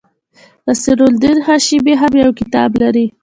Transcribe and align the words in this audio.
نصیر 0.67 0.97
الدین 1.07 1.37
هاشمي 1.47 1.93
هم 2.01 2.13
یو 2.23 2.31
کتاب 2.39 2.71
لري. 2.81 3.05